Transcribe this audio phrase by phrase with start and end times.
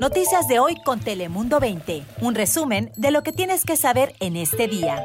[0.00, 2.02] Noticias de hoy con Telemundo 20.
[2.20, 5.02] Un resumen de lo que tienes que saber en este día.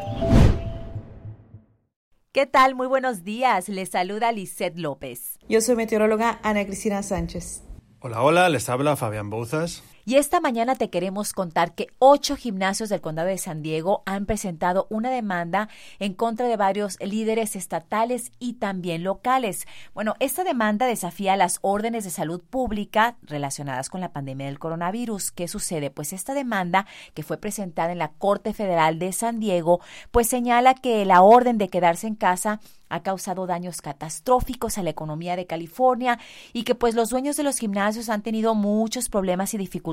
[2.34, 2.76] ¿Qué tal?
[2.76, 3.70] Muy buenos días.
[3.70, 5.40] Les saluda Lisette López.
[5.48, 7.64] Yo soy meteoróloga Ana Cristina Sánchez.
[8.00, 9.84] Hola, hola, les habla Fabián Bouzas.
[10.06, 14.26] Y esta mañana te queremos contar que ocho gimnasios del condado de San Diego han
[14.26, 19.68] presentado una demanda en contra de varios líderes estatales y también locales.
[19.94, 25.32] Bueno, esta demanda desafía las órdenes de salud pública relacionadas con la pandemia del coronavirus.
[25.32, 25.92] ¿Qué sucede?
[25.92, 30.74] Pues esta demanda que fue presentada en la Corte Federal de San Diego, pues señala
[30.74, 35.48] que la orden de quedarse en casa ha causado daños catastróficos a la economía de
[35.48, 36.20] California
[36.52, 39.91] y que pues los dueños de los gimnasios han tenido muchos problemas y dificultades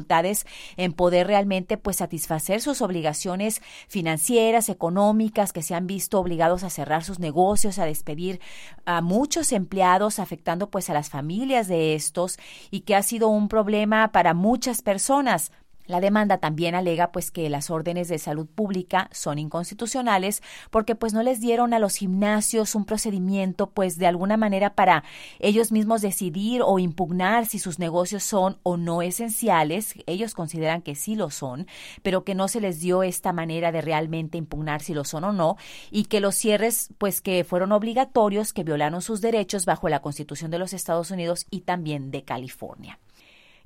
[0.76, 6.70] en poder realmente pues satisfacer sus obligaciones financieras, económicas, que se han visto obligados a
[6.70, 8.40] cerrar sus negocios, a despedir
[8.84, 12.38] a muchos empleados, afectando pues a las familias de estos
[12.70, 15.52] y que ha sido un problema para muchas personas.
[15.88, 21.14] La demanda también alega pues que las órdenes de salud pública son inconstitucionales porque pues
[21.14, 25.02] no les dieron a los gimnasios un procedimiento pues de alguna manera para
[25.38, 29.94] ellos mismos decidir o impugnar si sus negocios son o no esenciales.
[30.06, 31.66] Ellos consideran que sí lo son,
[32.02, 35.32] pero que no se les dio esta manera de realmente impugnar si lo son o
[35.32, 35.56] no
[35.90, 40.50] y que los cierres pues que fueron obligatorios, que violaron sus derechos bajo la Constitución
[40.50, 42.98] de los Estados Unidos y también de California.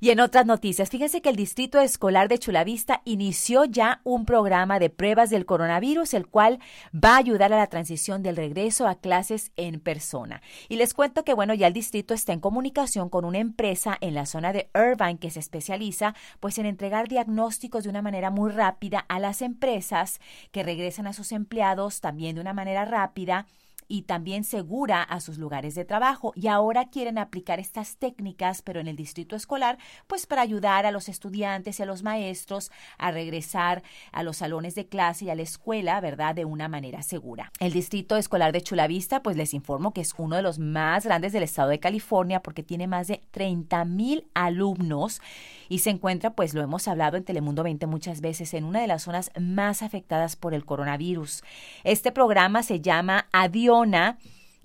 [0.03, 4.77] Y en otras noticias, fíjense que el Distrito Escolar de Chulavista inició ya un programa
[4.77, 6.59] de pruebas del coronavirus, el cual
[6.93, 10.41] va a ayudar a la transición del regreso a clases en persona.
[10.67, 14.13] Y les cuento que, bueno, ya el distrito está en comunicación con una empresa en
[14.13, 18.51] la zona de Irvine que se especializa pues en entregar diagnósticos de una manera muy
[18.51, 20.19] rápida a las empresas
[20.51, 23.47] que regresan a sus empleados también de una manera rápida
[23.87, 26.33] y también segura a sus lugares de trabajo.
[26.35, 30.91] Y ahora quieren aplicar estas técnicas, pero en el distrito escolar, pues para ayudar a
[30.91, 35.35] los estudiantes y a los maestros a regresar a los salones de clase y a
[35.35, 36.35] la escuela, ¿verdad?
[36.35, 37.51] De una manera segura.
[37.59, 41.33] El distrito escolar de Chulavista, pues les informo que es uno de los más grandes
[41.33, 45.21] del estado de California porque tiene más de 30 mil alumnos
[45.69, 48.87] y se encuentra, pues lo hemos hablado en Telemundo 20 muchas veces, en una de
[48.87, 51.43] las zonas más afectadas por el coronavirus.
[51.83, 53.27] Este programa se llama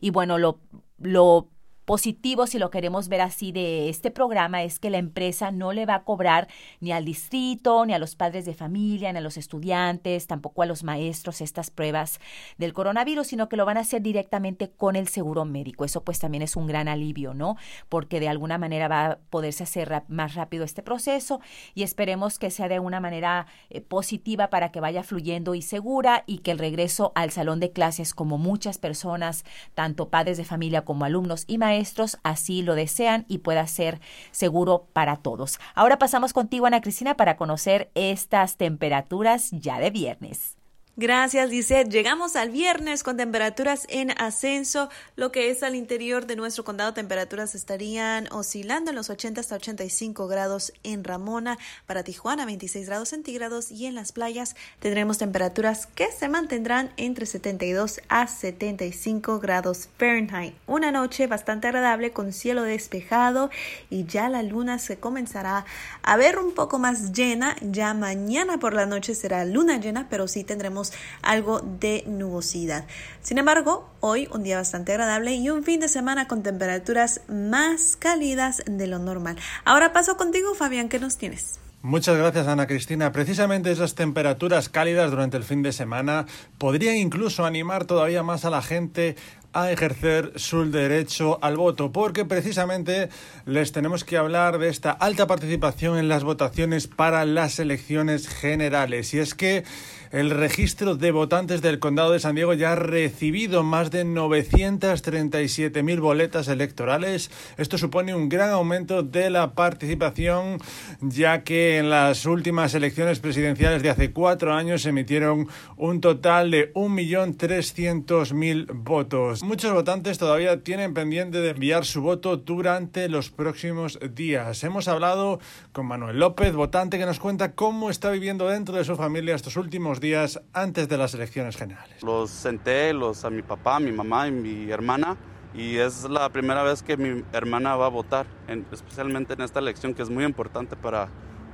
[0.01, 0.61] Y bueno, lo,
[0.99, 1.49] lo
[1.89, 5.87] positivo, si lo queremos ver así, de este programa es que la empresa no le
[5.87, 6.47] va a cobrar
[6.81, 10.67] ni al distrito, ni a los padres de familia, ni a los estudiantes, tampoco a
[10.67, 12.21] los maestros estas pruebas
[12.59, 15.87] del coronavirus, sino que lo van a hacer directamente con el seguro médico.
[15.87, 17.57] Eso pues también es un gran alivio, ¿no?
[17.89, 21.41] Porque de alguna manera va a poderse hacer más rápido este proceso
[21.75, 26.25] y esperemos que sea de una manera eh, positiva para que vaya fluyendo y segura
[26.27, 30.85] y que el regreso al salón de clases, como muchas personas, tanto padres de familia
[30.85, 31.78] como alumnos y maestros,
[32.23, 34.01] así lo desean y pueda ser
[34.31, 35.59] seguro para todos.
[35.75, 40.58] Ahora pasamos contigo, Ana Cristina, para conocer estas temperaturas ya de viernes.
[41.01, 41.85] Gracias, dice.
[41.85, 44.89] Llegamos al viernes con temperaturas en ascenso.
[45.15, 49.55] Lo que es al interior de nuestro condado, temperaturas estarían oscilando en los 80 hasta
[49.55, 51.57] 85 grados en Ramona.
[51.87, 53.71] Para Tijuana, 26 grados centígrados.
[53.71, 60.57] Y en las playas tendremos temperaturas que se mantendrán entre 72 a 75 grados Fahrenheit.
[60.67, 63.51] Una noche bastante agradable con cielo despejado
[63.89, 65.65] y ya la luna se comenzará
[66.03, 67.55] a ver un poco más llena.
[67.63, 70.88] Ya mañana por la noche será luna llena, pero sí tendremos
[71.23, 72.87] algo de nubosidad.
[73.23, 77.97] Sin embargo, hoy un día bastante agradable y un fin de semana con temperaturas más
[77.97, 79.37] cálidas de lo normal.
[79.65, 81.59] Ahora paso contigo, Fabián, ¿qué nos tienes?
[81.81, 83.13] Muchas gracias, Ana Cristina.
[83.13, 86.27] Precisamente esas temperaturas cálidas durante el fin de semana
[86.59, 89.15] podrían incluso animar todavía más a la gente
[89.53, 93.09] a ejercer su derecho al voto, porque precisamente
[93.47, 99.15] les tenemos que hablar de esta alta participación en las votaciones para las elecciones generales.
[99.15, 99.65] Y es que
[100.11, 106.01] el registro de votantes del condado de San Diego ya ha recibido más de 937.000
[106.01, 107.31] boletas electorales.
[107.57, 110.59] Esto supone un gran aumento de la participación,
[111.01, 116.51] ya que en las últimas elecciones presidenciales de hace cuatro años se emitieron un total
[116.51, 119.43] de 1.300.000 votos.
[119.43, 124.65] Muchos votantes todavía tienen pendiente de enviar su voto durante los próximos días.
[124.65, 125.41] Hemos hablado
[125.73, 129.57] con Manuel López, votante, que nos cuenta cómo está viviendo dentro de su familia estos
[129.57, 132.03] últimos días antes de las elecciones generales.
[132.03, 135.17] Los senté los, a mi papá, mi mamá y mi hermana
[135.55, 138.27] y es la primera vez que mi hermana va a votar,
[138.71, 141.09] especialmente en esta elección que es muy importante para,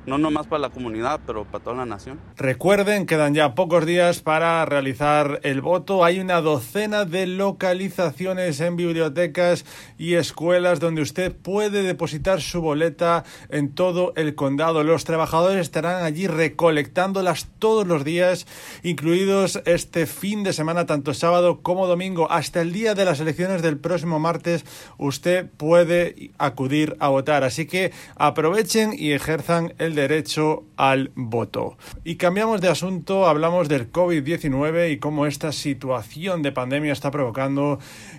[0.06, 2.20] no nomás para la comunidad, pero para toda la nación.
[2.36, 6.04] Recuerden, quedan ya pocos días para realizar el voto.
[6.04, 9.64] Hay una docena de localizaciones en bibliotecas
[9.98, 14.84] y escuelas donde usted puede depositar su boleta en todo el condado.
[14.84, 18.46] Los trabajadores estarán allí recolectándolas todos los días,
[18.82, 23.62] incluidos este fin de semana, tanto sábado como domingo, hasta el día de las elecciones
[23.62, 24.64] del próximo martes.
[24.98, 27.44] Usted puede acudir a votar.
[27.44, 31.76] Así que aprovechen y ejerzan el derecho al voto.
[32.04, 37.78] Y cambiamos de asunto, hablamos del COVID-19 y cómo esta situación de pandemia está provocando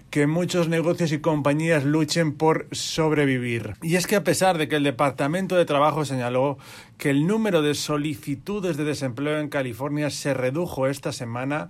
[0.09, 3.73] que muchos negocios y compañías luchen por sobrevivir.
[3.81, 6.57] Y es que a pesar de que el Departamento de Trabajo señaló
[6.97, 11.69] que el número de solicitudes de desempleo en California se redujo esta semana,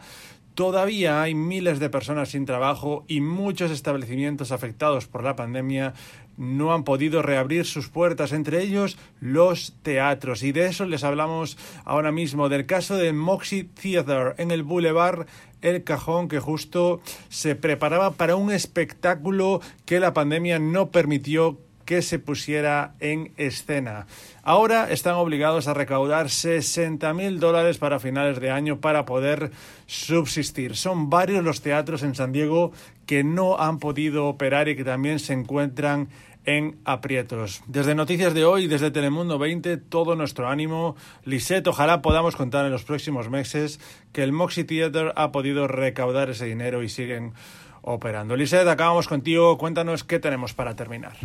[0.55, 5.93] Todavía hay miles de personas sin trabajo y muchos establecimientos afectados por la pandemia
[6.37, 10.43] no han podido reabrir sus puertas, entre ellos los teatros.
[10.43, 15.27] Y de eso les hablamos ahora mismo, del caso de Moxie Theater en el Boulevard
[15.61, 22.01] El Cajón, que justo se preparaba para un espectáculo que la pandemia no permitió que
[22.01, 24.07] se pusiera en escena.
[24.43, 29.51] Ahora están obligados a recaudar 60 mil dólares para finales de año para poder
[29.85, 30.75] subsistir.
[30.75, 32.71] Son varios los teatros en San Diego
[33.05, 36.09] que no han podido operar y que también se encuentran
[36.45, 37.63] en aprietos.
[37.67, 40.95] Desde Noticias de hoy, desde Telemundo 20, todo nuestro ánimo.
[41.23, 43.79] Lisette, ojalá podamos contar en los próximos meses
[44.11, 47.33] que el Moxie Theater ha podido recaudar ese dinero y siguen
[47.81, 48.35] operando.
[48.35, 49.57] Lisette, acabamos contigo.
[49.57, 51.15] Cuéntanos qué tenemos para terminar.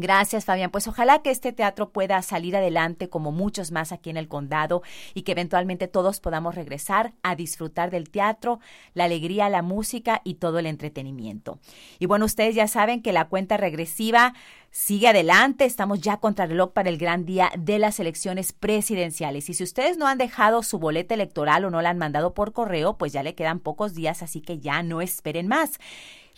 [0.00, 0.70] Gracias, Fabián.
[0.70, 4.82] Pues ojalá que este teatro pueda salir adelante como muchos más aquí en el condado
[5.12, 8.60] y que eventualmente todos podamos regresar a disfrutar del teatro,
[8.94, 11.58] la alegría, la música y todo el entretenimiento.
[11.98, 14.32] Y bueno, ustedes ya saben que la cuenta regresiva
[14.70, 15.66] sigue adelante.
[15.66, 19.50] Estamos ya contra el reloj para el gran día de las elecciones presidenciales.
[19.50, 22.54] Y si ustedes no han dejado su boleta electoral o no la han mandado por
[22.54, 25.78] correo, pues ya le quedan pocos días, así que ya no esperen más.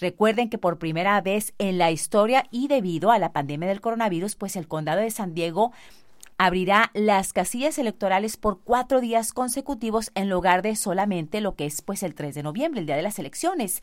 [0.03, 4.35] Recuerden que por primera vez en la historia y debido a la pandemia del coronavirus,
[4.35, 5.71] pues el condado de San Diego
[6.39, 11.83] abrirá las casillas electorales por cuatro días consecutivos en lugar de solamente lo que es
[11.83, 13.81] pues el 3 de noviembre, el día de las elecciones.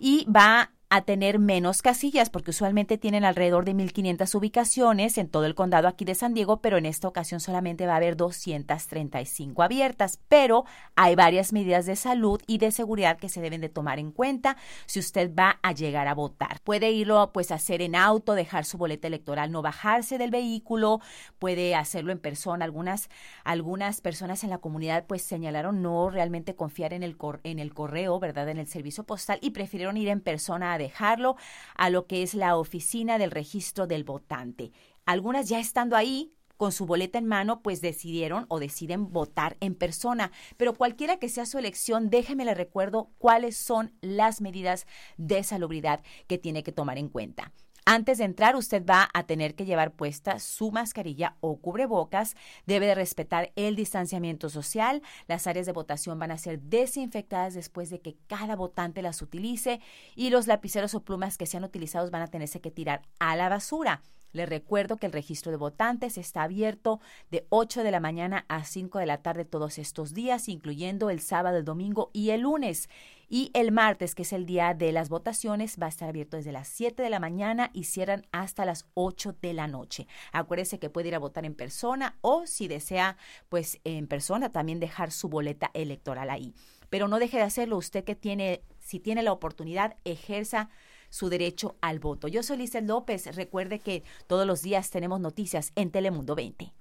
[0.00, 5.46] Y va a tener menos casillas, porque usualmente tienen alrededor de 1.500 ubicaciones en todo
[5.46, 9.62] el condado aquí de San Diego, pero en esta ocasión solamente va a haber 235
[9.62, 10.18] abiertas.
[10.28, 10.64] Pero
[10.96, 14.56] hay varias medidas de salud y de seguridad que se deben de tomar en cuenta
[14.86, 16.60] si usted va a llegar a votar.
[16.64, 21.00] Puede irlo pues a hacer en auto, dejar su boleta electoral, no bajarse del vehículo,
[21.38, 22.64] puede hacerlo en persona.
[22.64, 23.10] Algunas,
[23.44, 28.18] algunas personas en la comunidad pues señalaron no realmente confiar en el, en el correo,
[28.18, 28.48] ¿verdad?
[28.48, 31.36] En el servicio postal y prefirieron ir en persona a dejarlo
[31.76, 34.72] a lo que es la oficina del registro del votante.
[35.06, 39.74] Algunas ya estando ahí, con su boleta en mano, pues decidieron o deciden votar en
[39.74, 40.30] persona.
[40.58, 44.86] Pero cualquiera que sea su elección, déjeme le recuerdo cuáles son las medidas
[45.16, 47.52] de salubridad que tiene que tomar en cuenta.
[47.84, 52.36] Antes de entrar, usted va a tener que llevar puesta su mascarilla o cubrebocas,
[52.66, 57.90] debe de respetar el distanciamiento social, las áreas de votación van a ser desinfectadas después
[57.90, 59.80] de que cada votante las utilice
[60.14, 63.48] y los lapiceros o plumas que sean utilizados van a tenerse que tirar a la
[63.48, 64.02] basura.
[64.32, 67.00] Le recuerdo que el registro de votantes está abierto
[67.30, 71.20] de 8 de la mañana a 5 de la tarde todos estos días, incluyendo el
[71.20, 72.88] sábado, el domingo y el lunes.
[73.32, 76.50] Y el martes, que es el día de las votaciones, va a estar abierto desde
[76.50, 80.08] las 7 de la mañana y cierran hasta las 8 de la noche.
[80.32, 83.16] Acuérdese que puede ir a votar en persona o si desea,
[83.48, 86.54] pues en persona también dejar su boleta electoral ahí.
[86.88, 90.68] Pero no deje de hacerlo usted que tiene, si tiene la oportunidad, ejerza
[91.10, 92.28] su derecho al voto.
[92.28, 93.36] Yo soy Lisa López.
[93.36, 96.72] Recuerde que todos los días tenemos noticias en Telemundo 20.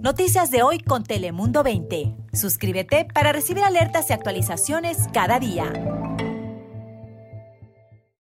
[0.00, 2.14] Noticias de hoy con Telemundo 20.
[2.32, 5.97] Suscríbete para recibir alertas y actualizaciones cada día.